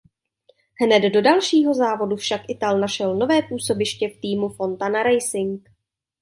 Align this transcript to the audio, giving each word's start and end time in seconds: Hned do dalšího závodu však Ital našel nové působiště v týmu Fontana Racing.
Hned 0.83 1.09
do 1.11 1.21
dalšího 1.21 1.73
závodu 1.73 2.15
však 2.15 2.41
Ital 2.47 2.79
našel 2.79 3.15
nové 3.15 3.41
působiště 3.49 4.07
v 4.07 4.17
týmu 4.21 4.49
Fontana 4.49 5.03
Racing. 5.03 5.69